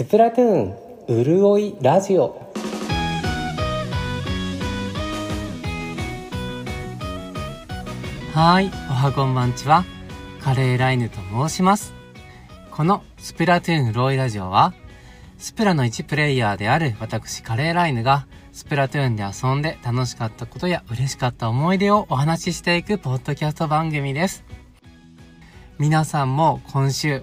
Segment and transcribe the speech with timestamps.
[0.00, 2.50] スプラトゥーンうるおいラジオ
[8.32, 9.84] はい、おはこんばんちは。
[10.40, 11.92] カレーライヌと申します。
[12.70, 14.72] このスプラトゥーンロイラジオは、
[15.36, 24.44] スプラの1プレイヤーである私カレーライヌが、スプラトゥーンで遊んで楽しかったことや嬉しかった思い出をお話ししていくポッドキャスト番組です。
[25.78, 27.22] 皆さんも今週、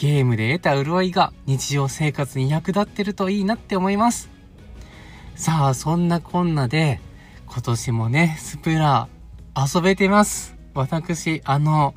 [0.00, 4.30] ゲームで得た潤いが日常生活に役立ってるといいなって思います。
[5.34, 7.02] さあ、そんなこんなで、
[7.44, 9.08] 今年もね、スプラ
[9.54, 10.56] 遊べてます。
[10.72, 11.94] 私、あの、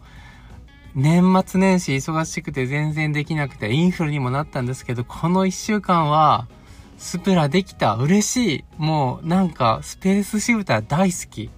[0.94, 6.49] 年末年始忙しくて全然できなくてインフルにもなったんですけど、この一週間は、
[6.97, 7.95] スプラできた。
[7.95, 8.63] 嬉しい。
[8.77, 11.49] もう、なんか、スペースシフター大好き。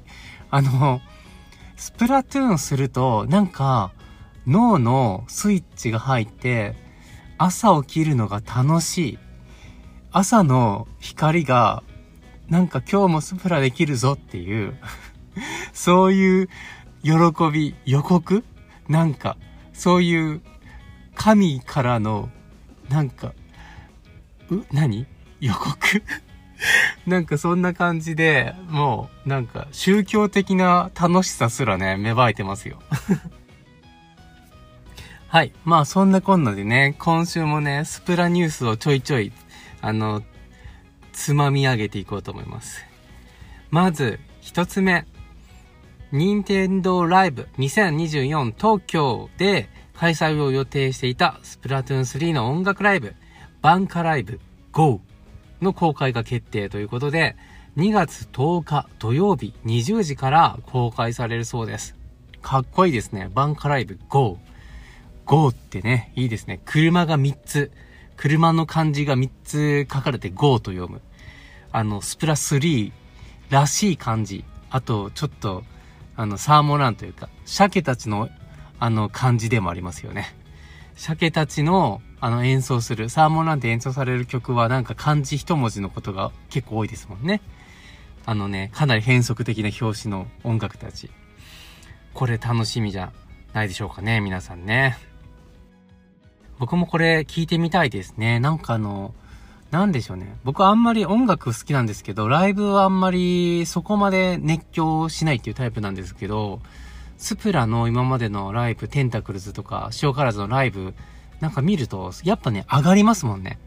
[0.52, 1.02] あの、
[1.76, 3.95] スプラトゥーンすると、なんか、
[4.48, 6.76] 脳のスイッチが入って、
[7.38, 9.20] 朝起きるのが楽しい。
[10.12, 11.84] 朝の光が、
[12.48, 14.78] なんか今日もスプラできるぞっていう、
[15.74, 16.50] そういう
[17.02, 17.12] 喜
[17.52, 18.44] び、予告？
[18.88, 19.36] なんか、
[19.74, 20.42] そういう
[21.16, 22.30] 神からの、
[22.90, 23.34] なんか、
[24.50, 25.08] う、何？
[25.40, 26.04] 予告？
[27.06, 32.80] なんかそんな感じで、もう、なんか宗教的な楽しさすらね、芽生えてますよ。
[35.36, 35.52] はい。
[35.66, 39.34] まあそんなこんなでね、今週もね、スプラニュースをちょいちょい、
[39.82, 40.24] あの、
[41.12, 42.86] つまみ上げていこうと思います。
[43.70, 45.06] まず、一つ目。
[46.14, 53.14] 任天堂ライブ2024東京で開催を予定していたスプラトゥーン3の音楽ライブ、
[53.62, 54.40] バンカライブ
[54.72, 55.02] GO
[55.62, 57.36] の公開が決定ということで、
[57.76, 61.94] 2月10日土曜日20時から公開されるそうです。
[62.42, 63.30] かっこいいですね。
[63.34, 64.40] バンカライブ GO。
[65.26, 66.62] GO ってね、いいですね。
[66.66, 67.72] 車が3つ。
[68.16, 71.02] 車の漢字が3つ書かれて GO と読む。
[71.72, 72.92] あの、スプラ3
[73.50, 74.46] らしい感じ。
[74.70, 75.64] あと、ちょっと、
[76.16, 78.30] あの、サーモランというか、鮭たちの、
[78.80, 80.34] あの、漢字でもありますよね。
[80.96, 87.42] 鮭たちの、あの、演奏する、サーモランで演奏される曲は、なんか漢字一文字のことが結構多いですもんね。
[88.26, 91.12] あのね、かなり変則的な表紙の音楽たち。
[92.14, 93.12] これ楽しみじゃ
[93.54, 94.98] ないでしょうかね、皆さんね。
[96.60, 98.40] 僕もこれ聞いてみたいですね。
[98.40, 99.14] なんかあの、
[99.72, 100.38] なんでしょうね。
[100.44, 106.62] 僕あんまり音楽好きなんですけど、ライブはあんまりそこまで熱狂しないっていうタイプなんですけど、
[107.18, 110.94] スプラの今までのライブ、テンタクルズとか、塩辛ズのライブ、
[111.42, 113.60] なんか見ると、やっぱね、上がりますもんね。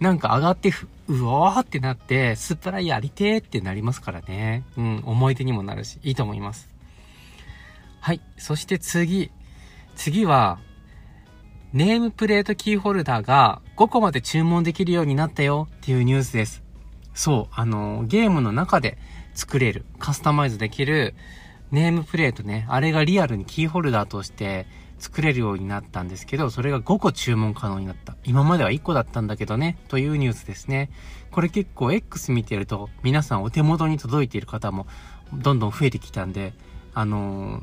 [0.00, 4.64] なんか上がってふ、うおーってなって、スプラやりてーってなりますからね。
[4.76, 6.68] うん、思い出にもなるし、いいと思います。
[8.00, 8.20] はい。
[8.36, 9.30] そして次。
[9.96, 10.58] 次は、
[11.74, 16.62] ネームプレートキーホルダーが5個まで注文できるようになったよっていうニュースです。
[17.14, 18.96] そう、あの、ゲームの中で
[19.34, 21.16] 作れる、カスタマイズできる
[21.72, 24.68] ネームプレートね、あれがリアルにキーホルダーとして
[25.00, 28.14] 作れるようになったんですけど、それが5個注文可能になった。
[28.22, 30.90] 今までは1個だったんだけどね、というニュースですね。
[31.32, 34.86] これ結構 X 見てると、皆さんお手元に届いている方も
[35.32, 36.52] どんどん増えてきたんで、
[36.94, 37.62] あの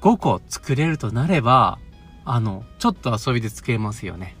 [0.00, 1.80] 5個作れるとなれば、
[2.26, 4.36] あの、ちょっと遊びで作れますよね。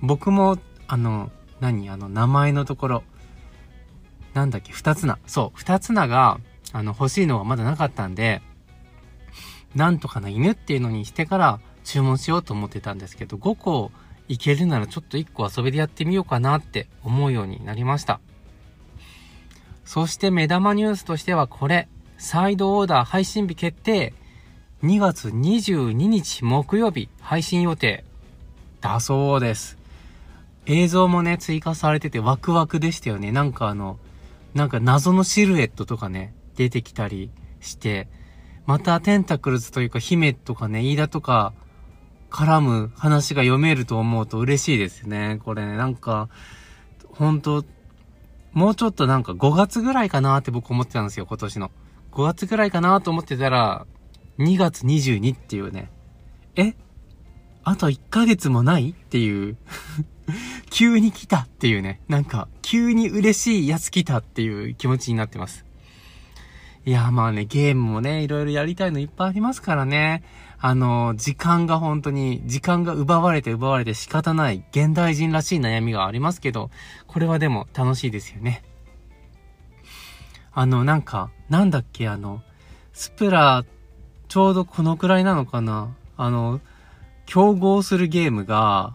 [0.00, 0.58] 僕も、
[0.88, 1.30] あの、
[1.60, 3.02] 何あの、名前のところ、
[4.34, 5.18] なんだっけ、二つな。
[5.26, 6.40] そう、二つなが、
[6.72, 8.42] あの、欲しいのがまだなかったんで、
[9.74, 13.92] なんとかな犬っていうのにしてから注文しようと思ってたんですけど、5個
[14.28, 18.20] いけるならちょっと1個遊びでやってみようかなって思うようになりました。
[19.84, 24.14] そして目玉ニュースとしてはこれ、サイドオーダー配信日決定。
[24.82, 28.04] 2月22日木曜日配信予定
[28.82, 29.78] だそうです。
[30.66, 33.32] 映像もね、追加されててワクワクでしたよね。
[33.32, 33.98] なんかあの、
[34.52, 38.06] なんか謎のシルエットとかね、出てきたりして、
[38.66, 41.54] またテンタクルズというか姫とかね、飯田とか
[42.30, 45.40] 絡む話が読めると思うと嬉しいですね。
[45.42, 46.28] これね、なんか、
[47.12, 47.64] 本当
[48.52, 51.70] もうちょっとなんか5月ぐらいかなって僕思ってたんですよ、今年の。
[52.12, 53.86] 5月ぐらいかなと思ってたら、
[54.38, 55.90] 2月22っていうね。
[56.56, 56.74] え？
[57.64, 59.56] あと1ヶ月もないっていう。
[60.70, 62.00] 急に来たっていうね。
[62.08, 65.64] なんか、急に嬉しいやつ来たっていう気持ちになってます。
[66.84, 70.22] いや、まあね、ゲームもね、いろいろやりたいのいっぱいありますからね。
[70.58, 76.70] あの、時間が本当に、時間が奪われて奪われて仕方ない現代人らしい悩みがありますけど、
[77.06, 78.62] これはでも楽しいですよね。
[80.52, 82.42] あの、なんか、なんだっけ、あの、
[82.92, 83.64] スプラ、
[84.28, 86.60] ちょうどこのくらいなのかなあの、
[87.26, 88.94] 競合するゲームが、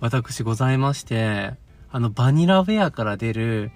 [0.00, 1.54] 私ございまして、
[1.90, 3.70] あの、バニラウェアから出る、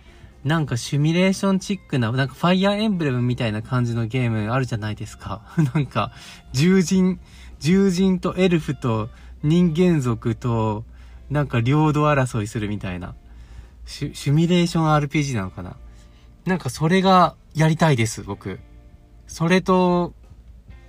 [0.44, 5.42] なんかシミュレーションチックな、なんかファイアーエンブレムみたいな感じのゲームあるじゃないですか。
[5.74, 6.12] なんか、
[6.52, 7.20] 獣人、
[7.60, 9.08] 獣人とエルフと
[9.42, 10.84] 人間族と、
[11.30, 13.14] なんか領土争いするみたいな。
[13.84, 15.76] シュシュミュレーション RPG なのかな
[16.44, 18.58] なんかそれがやりたいです、僕。
[19.26, 20.14] それと、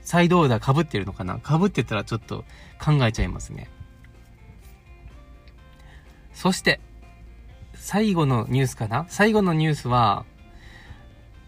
[0.07, 1.37] サイドオーダー被ってるのかな？
[1.39, 2.45] 被ってたらちょっと
[2.81, 3.69] 考えちゃいますね。
[6.31, 6.79] そして、
[7.73, 9.05] 最後のニュースかな？
[9.09, 10.23] 最後のニュースは、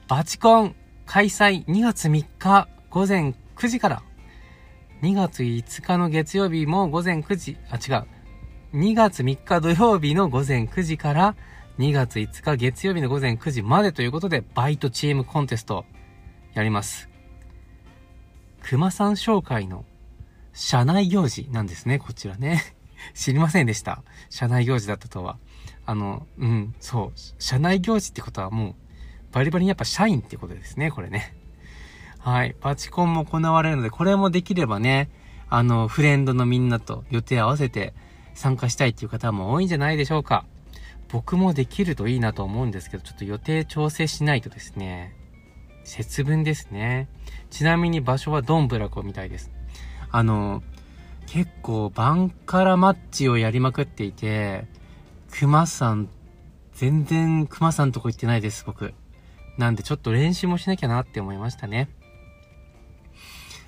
[0.10, 0.76] バチコン
[1.06, 4.04] 開催2月3日午前9時から、
[5.04, 8.78] 2月5日の月曜日も午前9時、あ、違う。
[8.78, 11.38] 2月3日土曜日の午前9時から
[11.78, 15.86] 2月5日月曜日の午前9時までということで、バイトチームコンテスト
[16.54, 17.08] やります。
[18.64, 19.86] 熊さん紹介の
[20.54, 22.62] 社内行事なんですね、こちらね。
[23.14, 24.04] 知りませんでした。
[24.30, 25.38] 社内行事だったとは。
[25.86, 27.20] あの、うん、そう。
[27.40, 28.76] 社内行事ってことはもう、
[29.32, 31.34] バリバリにやっぱ社員ってことですね、これね。
[32.20, 32.56] はい。
[32.62, 35.10] バチコンも行われるので、これもできればね、
[35.50, 37.94] あの、フレンドのみんなと予定合わせて
[38.34, 40.46] 参加したいっていう方も多いんじゃないでしょうか。
[41.08, 45.16] 僕もできるといいなと思うんですけど、ちょっと予定調整しないとですね、
[45.90, 47.08] 節分ですね。
[47.50, 49.52] ちなみに場所はドンブラコみたいです。
[50.12, 50.64] あの、
[51.28, 54.68] 結構バンカラマッチをやりまくっていて、
[55.32, 56.10] 熊さん、
[56.74, 58.94] 全然熊さんとこ行ってないです、僕。
[59.58, 61.90] なんでちょっと練習もしなきゃなって思いましたね。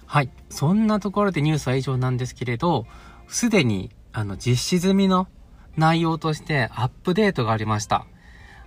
[0.05, 0.29] はい。
[0.49, 2.85] そんなところでニュースは以上なんですけれど、
[3.27, 5.27] すでに、あの、実施済みの
[5.75, 8.05] 内容としてアップデートがありました。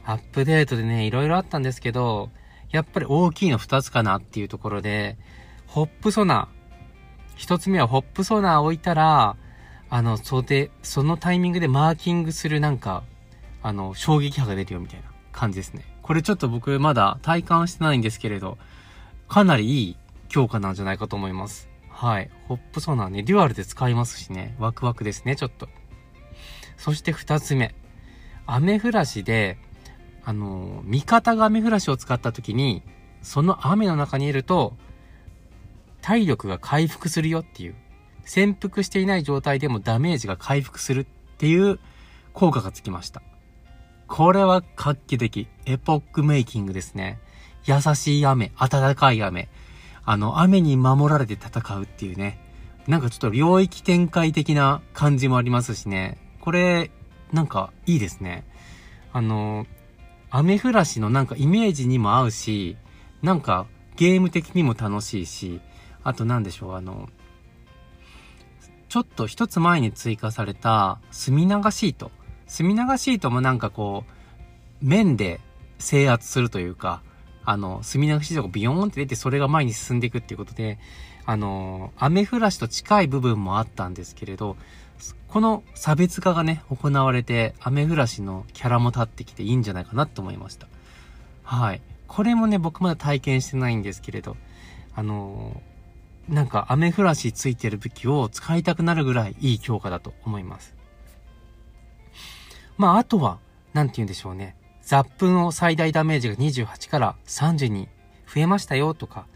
[0.04, 2.30] アップデートでね、いろいろあったんですけど、
[2.70, 5.16] やっぱり大きいの2つかなっていうところで、
[5.66, 7.40] ホップソナー。
[7.40, 9.36] 1つ目はホップソナー置いたら、
[9.90, 13.04] あの、想定、そのタイミングでマーキングするなんか、
[13.62, 15.84] あの、衝撃波が出るよみたいな感じですね。
[16.02, 18.58] これちょっと僕まだ体感してないんですけれど、
[19.28, 19.96] かなりいい
[20.28, 21.68] 強化なんじゃないかと思います。
[21.88, 22.30] はい。
[22.48, 25.68] ホップソナーね、デュアルで使いますしね、ワクワクですね、ちょっと。
[26.76, 27.74] そして2つ目。
[28.46, 29.58] アメフラシで、
[30.24, 32.82] あの、味方が雨降らしを使った時に、
[33.22, 34.74] その雨の中にいると、
[36.00, 37.74] 体力が回復するよっていう、
[38.24, 41.06] 潜伏していない状態でもダメージが回復するっ
[41.38, 41.78] ていう
[42.32, 43.22] 効果がつきました。
[44.06, 45.48] これは画期的。
[45.66, 47.18] エポックメイキングですね。
[47.64, 49.48] 優しい雨、暖かい雨。
[50.04, 52.38] あの、雨に守られて戦うっていうね。
[52.86, 56.18] なんかちょっと領域展開的な感じもありますしね。
[56.40, 56.90] これ、
[57.32, 58.44] なんかいいですね。
[59.12, 59.66] あの、
[60.36, 62.76] 雨降らしのなんかイメージにも合うし、
[63.22, 65.60] なんかゲーム的にも楽しいし、
[66.02, 67.08] あとなんでしょう、あの、
[68.88, 72.10] ちょっと一つ前に追加された墨流シート。
[72.48, 74.04] 墨流シートもなんかこ
[74.82, 75.40] う、面で
[75.78, 77.02] 制圧するというか、
[77.44, 80.80] あの、墨流シートがビヨーンって出てそれが前に進んでいくっていうことで、
[81.26, 84.56] あの、雨降らしと近い部分もあったんですけれど、
[85.28, 90.68] この差別化がね、行われて、アメフラシのキャラも立ってきていいんじゃないかなと思いました。
[91.42, 91.82] はい。
[92.06, 94.36] これもね、僕まだ体験してないんですけれど、
[94.94, 100.74] あのー、なんかアメフラシついてる武器を使いたくなるぐらいいい強化だと思います。
[102.78, 103.38] まあ、あとは、
[103.72, 104.56] なんて言うんでしょうね。
[104.82, 107.88] ザップの最大ダメージが28から30に
[108.32, 109.26] 増えましたよとか、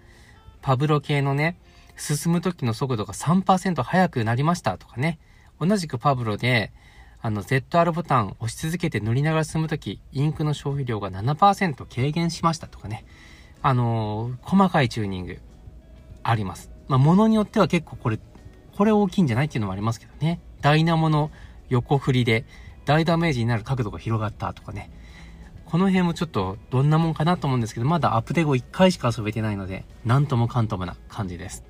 [0.62, 1.56] パブロ系のね、
[1.96, 5.18] 進む時の速度が3%速くなりましたとかね。
[5.60, 6.72] 同じくパブロで、
[7.20, 13.04] あの、ZR ボタンを押し続けて塗りながら進むとき、インクの消費量が7%軽減しましたとかね。
[13.60, 15.40] あのー、細かいチューニング、
[16.22, 16.70] あります。
[16.86, 18.20] まあ、ものによっては結構これ、
[18.76, 20.40] これ大きいんじゃないっていうのもありますけどね。
[20.60, 21.30] ダイナモの
[21.68, 22.44] 横振りで、
[22.84, 24.90] 大ダメージになる角度が広がったとかね。
[25.66, 31.64] この辺もちょっとどんなもんかなと思うんですけど、まだアップデ後1回しか遊べてないので、なんともかんともな感じです。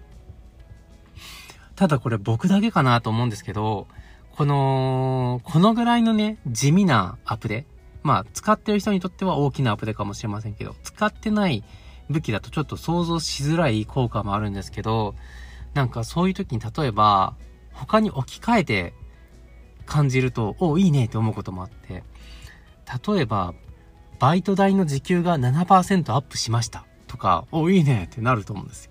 [1.78, 3.86] ただこれ僕だけかなと思うんですけど、
[4.32, 7.66] この、このぐらいのね、地味なアプデ。
[8.02, 11.62] まあ、使ってる人にとっては大きなアプデかもしれませんけど、使ってない
[12.10, 15.14] 武器だとちょっと想像しづらい効果もあるんですけど、
[15.72, 17.36] なんかそういう時に例えば、
[17.72, 18.94] 他に置き換えて
[19.86, 22.02] 感じると、おいいねって思うこともあって、
[23.06, 23.54] 例えば、
[24.18, 28.90] バイト代の時給が7%アップしましたとか、おいいねってなると思うんですよ。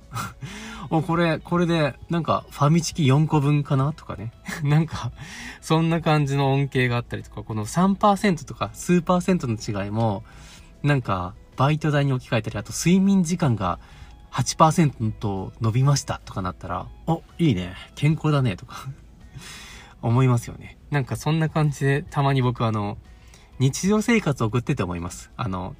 [0.89, 3.93] お、これ、これで、なんか、ファミチキ4個分かな？
[3.93, 4.31] とかね。
[4.63, 5.11] なんか、
[5.61, 10.23] そんな感じの恩恵があったりとか、この3%とか数パーセントの違いも、
[10.83, 13.79] なんか、バイト代に置き換えたり、あと睡眠時間が
[14.31, 17.73] 8%伸びましたとかなったら、お、いいね。
[17.95, 18.55] 健康だね。
[18.55, 18.87] とか
[20.01, 20.77] 思いますよね。
[20.91, 22.97] なんかそんな感じで、たまに僕あの、
[23.59, 25.31] 日常生活を送ってて思います。
[25.35, 25.75] あの、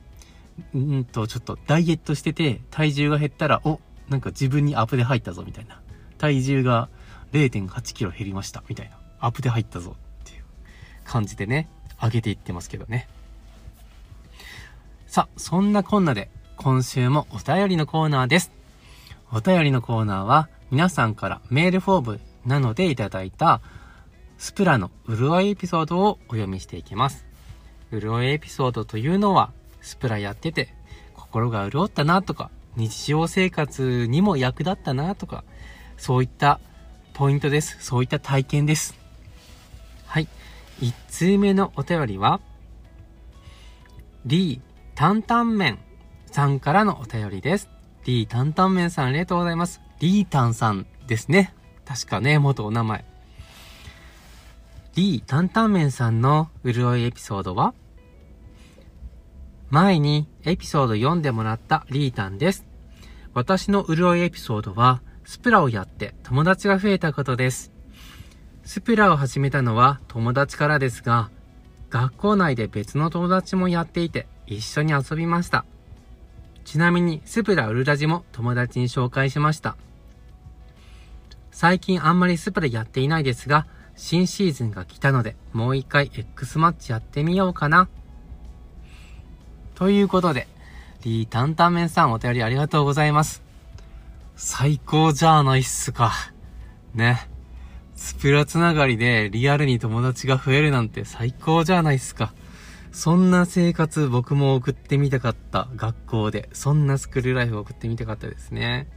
[0.76, 5.82] んんと、ちょっとダイエットしてて、体重が減ったら、お、なんか自分にアップで入ったぞ、みたいな。
[6.18, 6.90] 体重が
[7.32, 8.98] 0.8キロ減りました、みたいな。
[9.20, 10.44] アップで入ったぞ、っていう
[11.04, 11.70] 感じでね、
[12.02, 13.08] 上げていってますけどね。
[15.08, 18.52] さあ、そんなこんなで、今週もお便りのコーナーです。
[19.32, 23.62] お便りのコーナーは、皆さんからメールフォームなのでいただいた、
[24.38, 27.26] スプラの潤いエピソードをお読みしていきます。
[27.92, 30.74] 潤いエピソードというのは、スプラやってて、
[31.16, 35.44] 心が潤ったなとか、日常生活にも役立ったなとか、
[35.98, 36.60] そういった
[37.14, 37.78] ポイントです。
[37.82, 38.96] そういった体験です。
[40.06, 40.28] はい。
[40.80, 42.40] 1通目のお便りは、
[44.26, 44.62] リー・
[44.96, 45.80] タンタンメン
[46.28, 47.68] さんからのお便りです。
[48.06, 49.82] リー・タンタンメンさんありがとうございます。
[50.00, 51.56] リータンさんですね。
[51.84, 53.04] 確かね、元お名前。
[54.94, 57.74] リー・タンタンメンさんの潤いエピソードは、
[59.70, 62.66] 前にエピソード読んでもらったリータンです。
[63.34, 67.74] 私の潤いエピソードは、スプラをやって友達が増えたことです。
[68.64, 71.30] スプラを始めたのは友達からですが、
[71.90, 75.66] 学校内で別の友達もやっていて一緒に遊びました。
[76.64, 79.76] ちなみにスプラウルラジも友達に紹介しました。
[81.52, 87.90] 最近あんまりスプラやっていないですが、新シーズンが来たので、もう一回 X マッチやってみようかな。
[89.78, 90.48] ということで、
[91.04, 93.44] リータンタンメンさんお便りありがとうございます。
[94.36, 96.14] 最高じゃないっすか。
[96.96, 97.30] ね。
[97.94, 102.34] スプラつながりでリアルに友達が増えるなんて最高じゃないっすか。
[102.92, 108.88] そんな生活僕も送ってみたかった学校で、そんなスクールライフを送ってみたかったですね。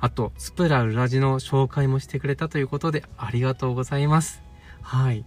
[0.00, 4.40] あと、スプラルラジの紹介もしてくれたということでありがとうございます。
[4.80, 5.26] はい。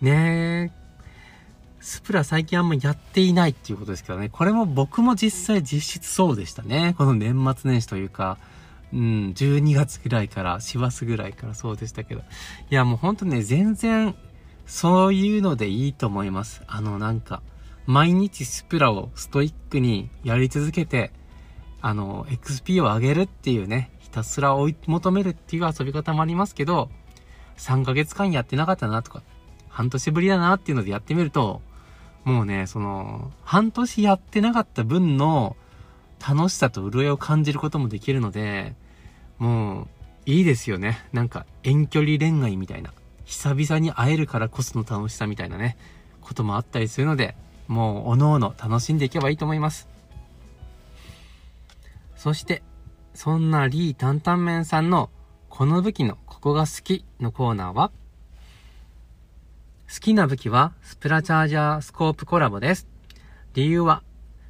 [0.00, 0.85] ねえ、
[1.86, 4.28] スプラ最近あんまやっていないっていうことですけどね。
[4.28, 6.96] これも僕も実際実質そうでしたね。
[6.98, 8.38] この年末年始というか、
[8.92, 12.22] うん、12月ぐらいから、師走ぐらいからそうでしたけど。
[12.70, 14.16] いや、もうほんとね、全然、
[14.66, 16.60] そういうのでいいと思います。
[16.66, 17.40] あの、なんか、
[17.86, 21.12] 毎日スプラをストイックにやり続けて、
[21.80, 26.90] あの、XP を上げるっていうね、ひたすら追い求めるっていう遊び方もありますけど、
[27.58, 29.22] 3ヶ月間やってなかったなとか、
[29.68, 31.62] 半年ぶりだなっていうのでやってみると、
[32.26, 35.56] もうね、その、半年やってなかった分の
[36.20, 38.74] 楽しさと潤いを感じることもできるので、
[39.38, 39.88] もう、
[40.26, 41.06] いいですよね。
[41.12, 42.92] なんか、遠距離恋愛みたいな。
[43.26, 45.76] 久々に会えるからこその楽しさみたいなね、
[46.20, 47.36] こともあったりするので、
[47.68, 49.86] もう、おのおの楽しんでいけばいいと思います。
[52.16, 52.64] そして、
[53.14, 55.10] そんなリー・タンタンメンさんの、
[55.48, 57.92] この武器のここが好きのコーナーは、
[60.06, 62.86] きな武器はスプラチャージャースコープコラボです。
[63.54, 64.04] 理由は、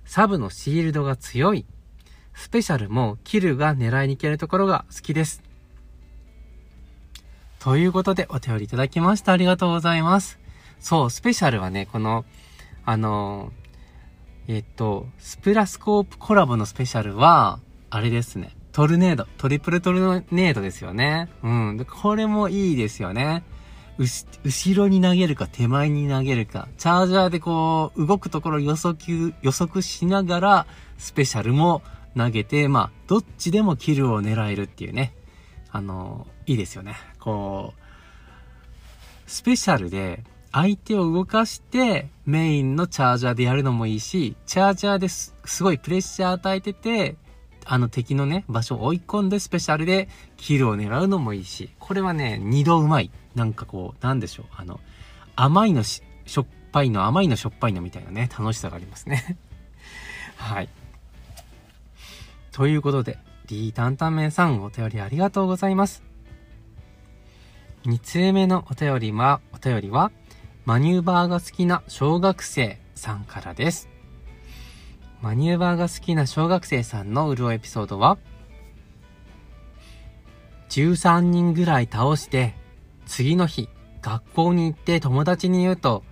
[0.04, 1.64] サブのシールドが強い。
[2.34, 5.42] スペシャルもキルが狙いに行けるところが好きです。
[7.58, 9.32] ということでお手寄りいただきました。
[9.32, 10.38] ありがとうございます。
[10.78, 12.26] そう、スペシャルはね、この、
[12.84, 13.50] あの
[14.48, 18.54] えっと、スプラスコープコラボのスペシャルは、あれですね。
[18.72, 19.26] トルネード。
[19.38, 21.30] トリプルトルネードですよね。
[21.42, 21.86] うん。
[21.90, 23.42] これもいいですよね。
[23.98, 30.66] 後ろに投げるか手前に投げるか、チャージャーでこう、動くところ予測、予測しながら、
[30.98, 31.82] スペシャルも
[32.16, 35.14] 投げて、まあ、どっちでもキルを狙えるっていうね。
[35.70, 36.96] あの、いいですよね。
[37.20, 47.16] こう、スペシャルで相手を動かしてメインのチャージャーでやるのもいいし、チャージャーですすごいプレッシャー与えてて、
[47.68, 53.10] あの敵のね、場所を追い込んでスペシャルでキルを狙うのもいいし、これはね、二度うまい。
[53.34, 54.46] なんかこう、なんでしょう。
[54.56, 54.80] あの、
[55.34, 59.36] 甘いのし、しょっぱいの、甘いのしょっぱいのみたいなね、楽しさがありますね。
[60.36, 60.68] はい。
[62.52, 66.04] ということで、D タンタンメンさんお便りありがとうございます。
[67.84, 70.12] 2通目のお便りは、お便りは、
[70.64, 73.95] マニューバーが好きな小学生さんからです。
[75.22, 78.18] マニューバーが好きな小学生さんの潤エピソードは、
[80.68, 82.54] 13人ぐらい倒して、
[83.06, 83.68] 次の日、
[84.02, 86.04] 学校に行って友達に言うと、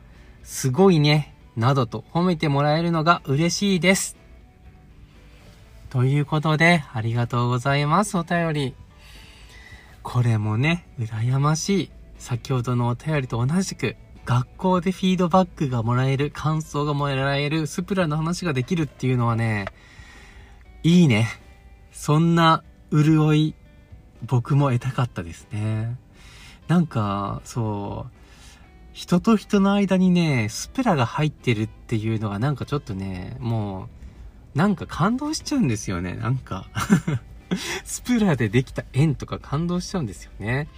[0.42, 4.16] すごいね、などと褒めてもらえるのが嬉しいです。
[5.90, 8.74] ということで、ありがとうございます、お便り。
[10.02, 11.90] これもね、羨ましい。
[12.18, 19.66] 先ほどのお便りと同じく、学校でフィードバックがもらえる、感想がもらえる、スプラの話ができるっていうのはね、
[20.82, 21.28] いいね。
[21.92, 23.54] そんな潤い、
[24.22, 25.96] 僕も得たかったですね。
[26.68, 28.14] なんか、そう、
[28.92, 33.88] 人と人の間にね、スプラが入ってるっていうのがなんかちょっとね、も
[34.54, 36.68] う、なんか感動しちゃうんですよね、なんか。
[37.84, 40.68] スプラでできた縁とか感動しちゃうんですよね。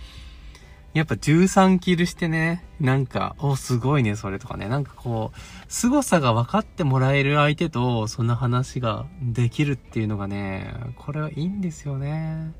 [0.96, 4.66] やっぱ13キルしてね、なんか、お、すごいね、それとかね。
[4.66, 5.38] なんかこう、
[5.68, 12.50] 凄さが分かってもらえる相手と、そんな話ができるっていうのがね、これはいいんですよね。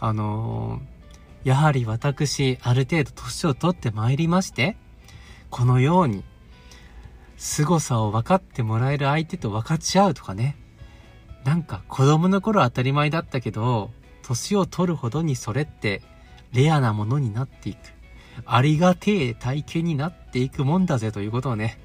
[0.00, 0.80] あの
[1.44, 4.76] やはり私、ある程度年を取ってまいりまして、
[5.48, 6.24] このように、
[7.36, 10.56] 凄さを分かってもらえる相手と分かち合うとかね。
[11.44, 13.92] なんか子供の頃当たり前だったけど、
[14.24, 16.02] 年を取るほどにそれって
[16.52, 17.78] レアなものになっていく。
[18.46, 21.78] ありがてえ体験になっていくもんだぜということをね、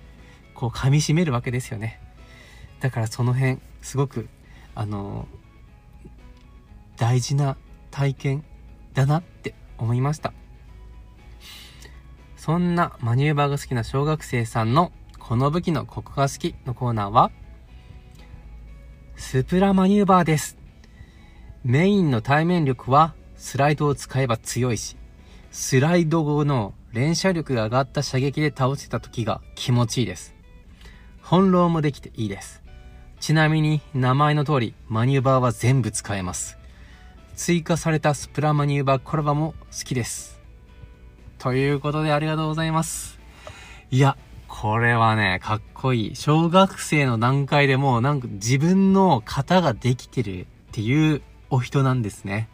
[0.54, 2.00] こう噛み締めるわけですよね。
[2.80, 4.28] だからその辺、すごく、
[4.76, 5.28] あの、
[6.96, 7.58] 大事な
[7.92, 8.44] 体験
[8.94, 10.34] だなって思いました。
[12.36, 17.32] そんなマニューバーが好きな小学生さんのこの武器のここが好きのコーナーは、
[19.16, 20.58] スプラマニューバーです。
[21.64, 24.98] メインの対面力はスライドを使えば強いし、
[25.52, 30.36] スライド後の連射力が上がった射撃で倒せた時が気持ちいいです。
[31.24, 32.64] 翻弄もできていいです。
[33.20, 36.58] ちなみに名前の通りマニューバーは全部使えます。
[37.36, 40.42] 追加されたスプラマニューバーコラボも好きです。
[41.38, 43.20] ということでありがとうございます。
[43.92, 44.18] いや、
[44.48, 46.16] これはね、かっこいい。
[46.16, 52.50] 小学生の段階でもうなんか自分の型ができてるっていうお人なんですね。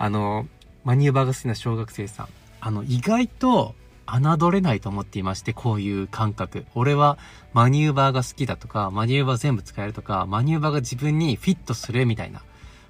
[0.00, 0.48] あの、
[0.82, 2.28] マニューバーが好きな小学生さん、
[2.60, 3.74] あの、意外と
[4.06, 6.64] 侮れないと思っていまして、こういう感覚。
[6.74, 7.18] 俺は
[7.52, 12.42] マニューバーが好きだとか、マニューバー全部使えるとか、マニューバーが自分にフィットするみたいな。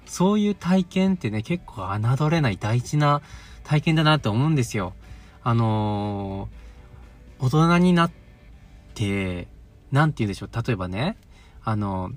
[0.05, 3.21] そういう体験ってね、結構侮れない大事な
[3.65, 4.93] 体験だなと思うんですよ。
[5.43, 8.11] あのー、大人になっ
[8.93, 9.49] て、
[9.91, 10.49] なんて言うんでしょう。
[10.65, 11.17] 例えばね、
[11.61, 12.11] あの、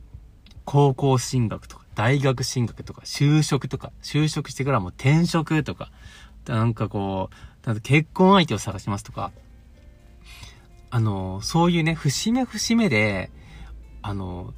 [0.64, 5.90] 高校進学と、大学進学とか、就職とか、就職してからも転職とか、
[6.46, 7.30] なんかこ
[7.66, 9.32] う、結婚相手を探しますとか、
[10.90, 13.30] あの、そういうね、節目節目で、
[14.02, 14.54] あの、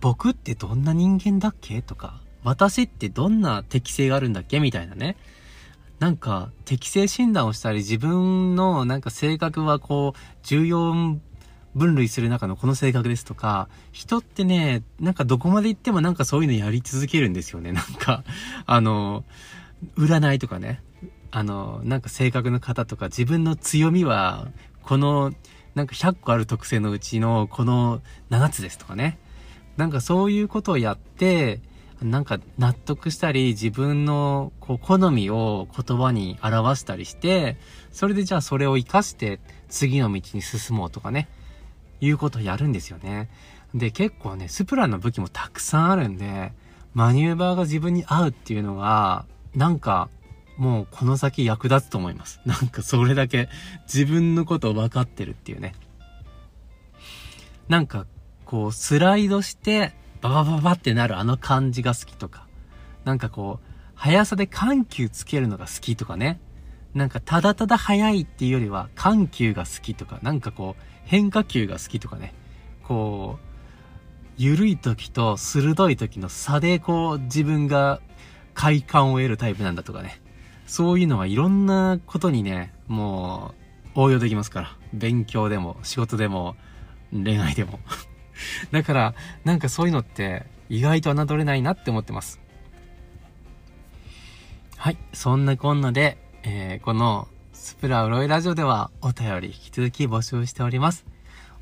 [0.00, 5.16] 僕ってどんな人間だっけとか、私ってどんな適性があるんだっけみたいなね。
[5.98, 10.94] なんか、適性診断をしたり、自分のなんか性格はこう、重要
[11.76, 17.72] 分類する中のこの性格ですとか、人ってね、なんかどこまで行ってもなんかそういうのやり続けるんですよね。
[17.72, 18.24] なんか、
[18.64, 19.24] あの、
[19.98, 20.82] 占いとかね、
[21.30, 24.48] あの、なんか性格の方とか、自分の強みは、
[24.82, 25.34] この、
[25.74, 29.18] なんか100個ある特性のうちのこの7つですとかね。
[29.76, 31.60] なんかそういうことをやって、
[32.00, 37.58] なんか納得したり、自分のこう好みを言葉に表したりして、
[37.92, 41.28] それでじゃあそれを活かして次の道に進もうとかね。
[42.00, 43.28] いうことをやるんですよね。
[43.74, 46.52] で、結構ね、スプラの武器もたくさんあるんで、
[46.94, 50.08] マニューバーが自分に合うっていうのが、なんか、
[50.56, 52.40] もうこの先役立つと思います。
[52.46, 53.48] なんかそれだけ
[53.82, 55.74] 自分のことを分かってるっていうね。
[57.68, 58.06] なんか、
[58.44, 62.46] こう、スライドして、ババババってなるあの感じが好きとか、
[63.04, 66.40] なんかこう、速さで緩急つけるのが好きとかね。
[66.94, 72.34] なんかただただ速いっていうよりは緩急が好きとか、なんかこう変化球が好きとかね、
[72.82, 73.46] こう、
[74.36, 78.00] 緩い時と鋭い時の差でこう自分が
[78.52, 80.20] 快感を得るタイプなんだとかね。
[80.66, 83.54] そういうのはいろんなことにね、も
[83.94, 84.76] う応用できますから。
[84.92, 86.56] 勉強でも仕事でも
[87.12, 87.78] 恋愛でも。
[88.72, 89.14] だから、
[89.44, 92.40] なんかそういうのって意外と侮れないなって思ってます。
[94.76, 94.98] はい。
[95.12, 97.28] そんなこんなで、えー、この
[97.66, 101.04] スプラウロイラジオではお便り引き続き募集しております。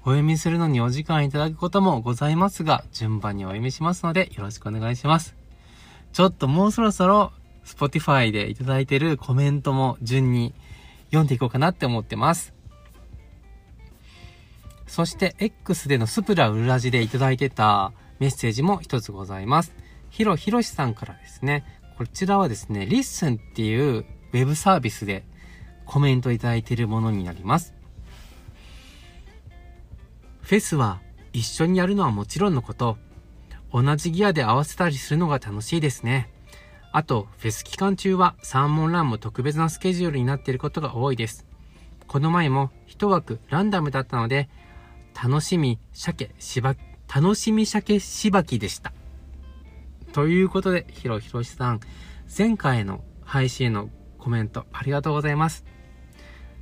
[0.03, 5.35] お読みするのにお時間いただくこともございますが、順番にお読みしますのでよろしくお願いします。
[6.12, 7.33] ちょっともうそろそろ
[7.64, 10.53] Spotify でいただいてるコメントも順に
[11.07, 12.53] 読んでいこうかなって思ってます。
[14.87, 19.73] そして X でのスプラウルラジでいただいてたメッセージも一つございます。
[20.11, 21.64] ヒロヒロシさんからですね、
[21.97, 25.25] こちらはですね、 LISTEN っていうウェブサービスで
[25.87, 27.75] コメントいただいているものになります。
[30.42, 31.01] フェスは
[31.33, 32.99] 一緒にやるのはもちろんのこと、
[33.73, 36.31] 同じギアで合わせたりするのが楽しいですね。
[36.92, 41.44] あと、フェス期間中はサーモンランも特別なスケジュールになっていることが多いです。
[42.07, 44.49] この前も一枠ランダムだったので、
[45.20, 46.77] 楽しみ鮭しば、
[47.12, 48.92] 楽しみ鮭しばきでした。
[50.12, 51.81] ということで、ひろひろしさん、
[52.37, 55.64] 前回の配信へのコメントありがとうございます。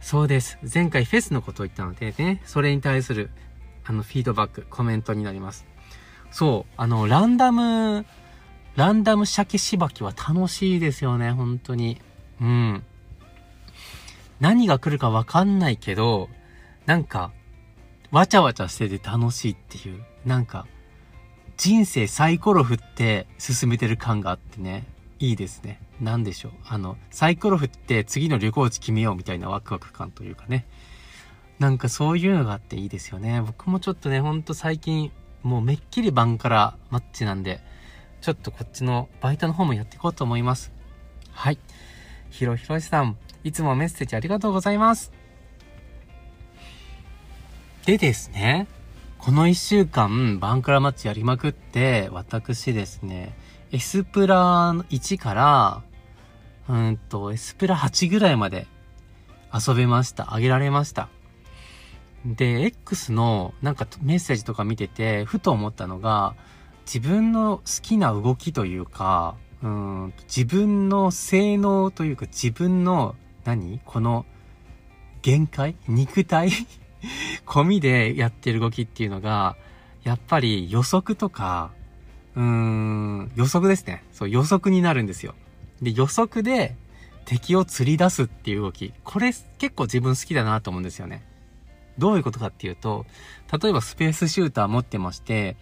[0.03, 0.59] そうです。
[0.63, 3.31] 前回フェスのことを言ったのでね、それに対する、
[3.85, 5.65] あの、フィードバック、コメントになります。
[6.33, 8.05] そう、あの、ランダム、
[8.75, 12.01] ランダム鮭しばきは楽しいですよね、本当に。
[12.41, 12.83] うん。
[14.41, 16.29] 何が来るかわかんないけど、
[16.85, 17.31] なんか、
[18.11, 20.67] わちゃわちゃしてて楽しいっていう、なんか、
[21.57, 24.85] 人生サイコロ振って進めてる感があってね、
[25.23, 25.81] いいですね。
[26.01, 26.53] なんでしょう。
[26.67, 30.67] あの、サイコロ振って次の旅行地決めようみたいなワクワク感というかね。
[31.61, 33.41] なんかそういうのがあっていいですよね。
[33.41, 35.13] 僕もちょっとね、ほんと最近、
[35.45, 37.61] もうめっきりバンカラマッチなんで、
[38.21, 40.73] ちょっとこっちのバイトの方もやっていこうと思います。
[41.31, 41.59] はい。
[42.31, 45.13] ひろひろしさん、いつもメッセージありがとうございます。
[47.87, 48.67] でですね、
[49.19, 53.37] この一週間、バンカラマッチやりまくって、私ですね、
[53.73, 55.83] エスプラ1から、
[56.69, 58.67] うんと、エスプラ8ぐらいまで
[59.53, 60.35] 遊べました。
[60.35, 61.09] あげられました。
[62.27, 66.35] で、X のなんかメッセージとか見てて、ふと思ったのが、
[66.85, 73.81] 自分の好きな動きというか、うん、自分の性能というか、自分の、何？
[73.87, 74.27] この、
[75.23, 75.77] 限界？
[75.89, 76.51] 肉体？
[77.47, 79.57] 込みでやってる動きっていうのが、
[80.05, 81.71] やっぱり予測とか、
[82.37, 84.05] うーん、予測ですね。
[84.13, 85.35] そう、予測になるんですよ。
[85.81, 86.77] で、予測で
[87.25, 88.93] 敵を釣り出すっていう動き。
[89.05, 91.25] これ結構自分好きだなと思うんですよね。
[91.99, 93.07] どういうことかっていうと、
[93.63, 95.57] 例えばスペースシューター持ってまして、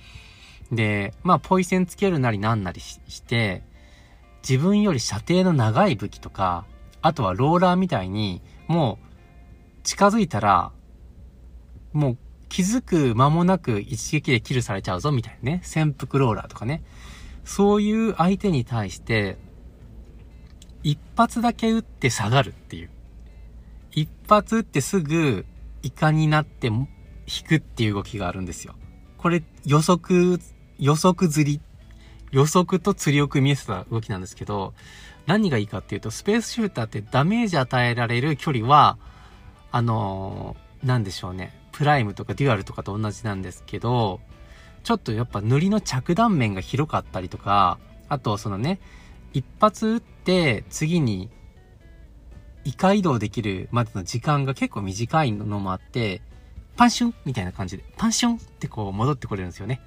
[0.71, 3.63] で、まあ、ポイセンつけるなりなんなりしして、
[4.49, 6.65] 自分より射程の長い武器とか、
[7.03, 10.73] あとはローラーみたいに、もう、近づいたら、
[11.93, 12.19] もう
[12.51, 15.61] 気づく間もなく一撃でキルされちゃうぞみたいなね。
[15.63, 16.83] 潜伏ローラーとかね。
[17.45, 19.39] そういう相手に対して、
[20.83, 22.91] 一発だけ撃って下がるっていう。
[23.93, 25.47] 一発撃ってすぐ
[25.83, 26.89] イカになって引
[27.49, 28.75] くっていう動きがあるんですよ。
[29.17, 30.39] これ予測、
[30.79, 31.61] 予測釣り。
[32.33, 34.75] 予測と釣りを組み合わせた動きなんですけど、
[35.27, 38.99] 何がいいかっていうと、スペースシューターってダメージ与えられる距離は、
[39.71, 41.60] あのー、なんでしょうね。
[41.81, 44.21] プライムとかデュアルとかと同じなんですけど、
[44.85, 47.79] ちょっとやっぱ塗りの着弾面が広かったりとか、
[48.11, 48.81] あとそのね、
[49.33, 51.31] 一発撃って次に
[52.67, 56.21] 異界移動できるまでの時間が結構短いのもあって、
[56.77, 59.81] パンシュンみたいな感じで、パンシュンってこう戻ってこれるんですよね。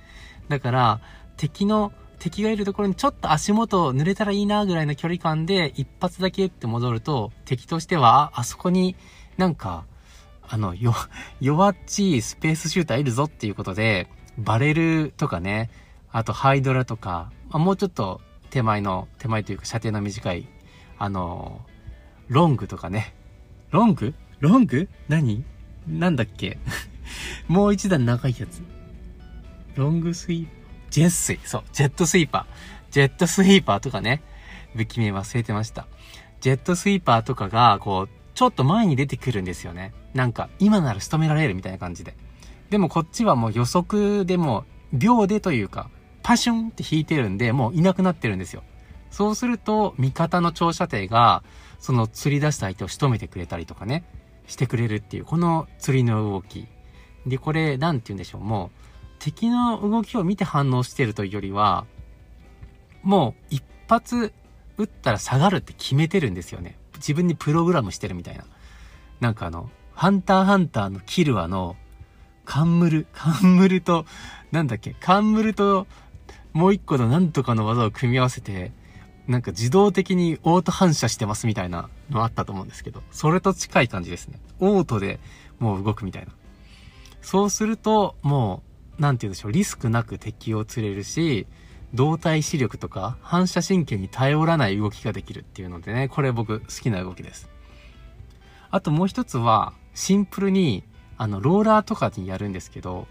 [0.49, 0.99] だから、
[1.37, 8.95] 敵の、敵がいるところにちょっと足元濡れたらいいなぐらいの距離感で一発だけって戻ると、敵としては、あそこに
[9.37, 9.85] なんか、
[10.47, 10.93] あの、よ、
[11.41, 15.69] 弱っちいスペースシューターいるぞっていうことで、バレルとかね、
[16.11, 20.47] あとハイドラとか、まあ、もうちょっと手前の、手前というか射程の短い、
[20.97, 21.61] あの、
[22.27, 23.13] ロングとかね。
[23.71, 24.13] ロング？
[24.39, 24.87] ロング？
[25.09, 25.43] 何？
[25.87, 26.57] なんだっけ？
[27.47, 28.61] もう一段長いやつ。
[29.75, 30.47] ロングスイー
[30.89, 31.39] ジェッスイ。
[31.43, 31.63] そう。
[31.73, 32.93] ジェットスイーパー。
[32.93, 34.21] ジェットスイーパーとかね。
[34.75, 35.87] 武器名忘れてました。
[36.39, 39.93] ジェットスイーパーとかが、こう、ちょっと前に出てくるんですよね。
[40.13, 42.15] なんか、今なら仕留められるみたいな感じで。
[42.69, 45.89] でもこっちはもう予測でも、秒でというか、
[46.21, 48.63] パシュンって引いてるんで、もういなくなってるんですよ。
[49.11, 51.43] そうすると、味方の長射程が、
[51.79, 54.05] その釣り出した相手を仕留めてくれたりとかね、
[54.47, 56.67] してくれるっていう、この釣りの動き。
[57.27, 58.79] で、これ、なんて言うんでしょう、もう、
[59.19, 61.85] 敵の動きを見て反応してるというよりは、
[63.03, 64.33] もう一発
[64.77, 66.77] 撃ったら下がるって決めてるんですよね。
[66.95, 68.45] 自分にプログラムしてるみたいな。
[69.19, 71.75] なんかあの、ハンターハンターのキルアの、
[72.45, 74.05] カンムル、カンムルと、
[74.51, 75.87] なんだっけ、カンムルと、
[76.51, 78.71] もう一個のなんとかの技を組み合わせて、
[79.27, 84.39] なんか自動的にオート反射してますみたいなのあったと思うんですけど、それと近い感じですね。
[84.59, 85.19] オートで
[85.59, 86.31] もう動くみたいな。
[87.21, 88.63] そうすると、も
[88.99, 91.47] う、なんて言うんでしょう、リスクなく敵を釣れるし、
[91.93, 97.49] 動体視力とか反射神経に頼らない動きができるっていうのでね、これ僕好きな動きです。
[98.71, 100.83] あともう一つは、シンプルに、
[101.17, 103.07] あの、ローラーとかにやるんですけど、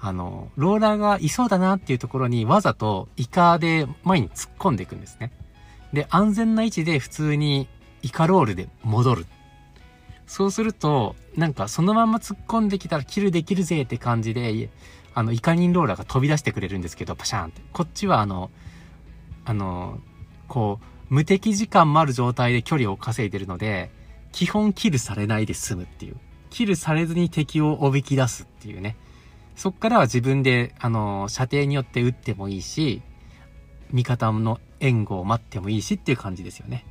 [0.00, 5.32] あの、ローラーがいそうだなっていうところにわざとイカで前に突っ込んでいくんですね。
[5.92, 7.68] で、安全な位置で普通に
[8.02, 9.26] イカロールで戻る。
[10.26, 14.70] そうすると、なんかそのまま突っ込んできたらキルできるぜって感じで、
[15.12, 17.60] あの、イカニンローラーが飛び出してくれるんですけど、パシャンって。
[17.72, 18.50] こっちはあの、
[19.44, 19.98] あの、
[20.48, 23.90] こう、無敵時間もある状態で距離を稼いでるので、
[24.32, 26.16] 基本キルされないで済むっていう。
[26.50, 28.96] キルされずに敵をおびき出すっていうね。
[29.56, 33.02] そっからは自分で、あの、射程によって撃ってもいいし、
[33.90, 36.84] 味方の援護を待ってもいいしっていう感じですよね。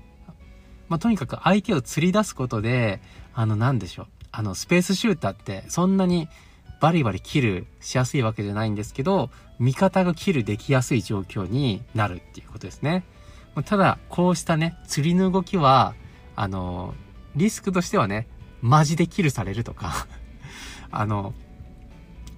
[0.88, 3.02] まあ、とにかく相手を釣り出すことで、
[3.34, 4.08] あの、なんでしょう。
[4.32, 6.28] あの、スペースシューターってそんなに
[6.80, 13.04] バリバリキルしやすいわけじゃないんですけど、味方がキルできやすい状況になるっていうことですね。
[13.65, 15.93] ただ、こうしたね、釣りの動きは、
[16.36, 16.93] あの、
[17.39, 18.28] リスクとしてはね、
[18.62, 20.08] マジでキルされるとか
[20.91, 21.34] あの、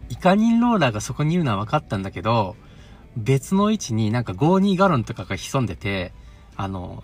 [0.09, 2.55] イカニンローラーがそこにいるのは分かったんだけど、
[3.17, 6.13] 別の位置になんか52ガロンとかが潜んでて、
[6.55, 7.03] あの、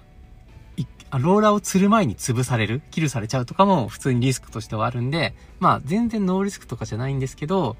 [1.13, 7.77] ローラーを釣る前に潰される、キルされちゃうとかも普通にリスクとしてはあるんで、まあ全然ノーリスクとかじゃないんですけど、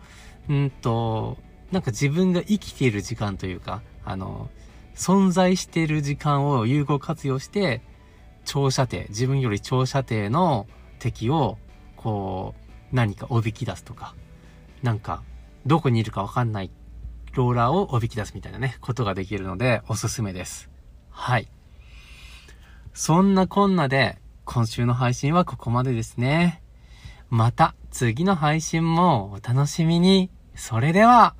[0.50, 1.38] うんと、
[1.72, 4.50] なんか自分が生きている時間というか、あの、
[4.96, 7.82] 存在している時間を有効活用して、
[8.48, 10.68] 長射程、自分より長射程の
[11.00, 11.58] 敵を、
[11.98, 12.56] こ
[12.92, 14.16] う、何かおびき出すとか、
[14.82, 15.22] なんか、
[15.66, 16.72] どこにいるかわかんない
[17.34, 20.70] ローラーをおびき出すみたいなね、ことができるので、おすすめです。
[21.10, 21.50] はい。
[22.94, 26.64] そんなこんなで、今週の配信はここまでですね。
[27.30, 30.32] また次の配信もお楽しみに。
[30.56, 31.36] それでは。